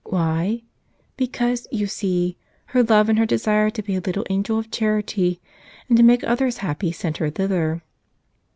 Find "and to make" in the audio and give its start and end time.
5.89-6.23